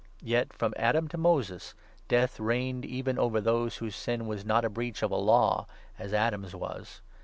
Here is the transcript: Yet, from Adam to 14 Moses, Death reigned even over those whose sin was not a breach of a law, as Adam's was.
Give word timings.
Yet, 0.23 0.51
from 0.51 0.73
Adam 0.77 1.07
to 1.09 1.15
14 1.17 1.21
Moses, 1.21 1.75
Death 2.07 2.39
reigned 2.39 2.85
even 2.85 3.19
over 3.19 3.39
those 3.39 3.75
whose 3.77 3.95
sin 3.95 4.25
was 4.25 4.43
not 4.43 4.65
a 4.65 4.69
breach 4.71 5.03
of 5.03 5.11
a 5.11 5.15
law, 5.15 5.67
as 5.99 6.11
Adam's 6.11 6.55
was. 6.55 7.01